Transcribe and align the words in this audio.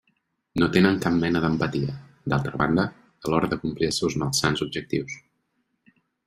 No 0.61 0.67
tenen 0.75 0.95
cap 1.01 1.17
mena 1.17 1.41
d'empatia, 1.43 1.97
d'altra 2.33 2.61
banda, 2.63 2.85
a 3.27 3.33
l'hora 3.35 3.51
de 3.53 3.61
complir 3.67 3.91
els 3.91 4.01
seus 4.03 4.17
malsans 4.23 4.65
objectius. 4.69 5.21